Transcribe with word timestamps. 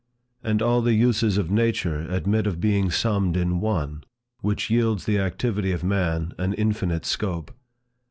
And 0.43 0.63
all 0.63 0.81
the 0.81 0.95
uses 0.95 1.37
of 1.37 1.51
nature 1.51 1.99
admit 2.09 2.47
of 2.47 2.59
being 2.59 2.89
summed 2.89 3.37
in 3.37 3.59
one, 3.59 4.03
which 4.39 4.67
yields 4.71 5.05
the 5.05 5.19
activity 5.19 5.71
of 5.73 5.83
man 5.83 6.33
an 6.39 6.55
infinite 6.55 7.05
scope. 7.05 7.51